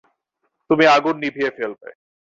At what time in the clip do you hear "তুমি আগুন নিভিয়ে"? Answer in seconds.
0.69-1.51